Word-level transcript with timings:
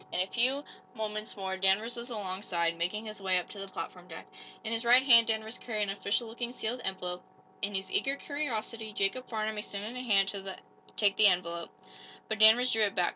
In 0.11 0.19
a 0.19 0.25
few 0.25 0.63
moments 0.95 1.37
more 1.37 1.57
Danvers 1.57 1.95
was 1.95 2.09
along 2.09 2.41
side, 2.41 2.75
making 2.75 3.05
his 3.05 3.21
way 3.21 3.37
up 3.37 3.47
to 3.49 3.59
the 3.59 3.67
platform 3.67 4.07
deck. 4.07 4.25
In 4.63 4.73
his 4.73 4.83
right 4.83 5.03
hand 5.03 5.27
Danvers 5.27 5.59
carried 5.59 5.83
an 5.83 5.89
official 5.91 6.27
looking 6.27 6.51
sealed 6.51 6.81
envelope. 6.83 7.23
In 7.61 7.75
his 7.75 7.91
eager 7.91 8.15
curiosity 8.15 8.93
Jacob 8.93 9.29
Farnum 9.29 9.59
extended 9.59 9.95
a 9.95 10.01
hand 10.01 10.27
to 10.29 10.57
take 10.97 11.17
the 11.17 11.27
envelope, 11.27 11.69
but 12.27 12.39
Danvers 12.39 12.71
drew 12.71 12.81
it 12.81 12.95
back. 12.95 13.09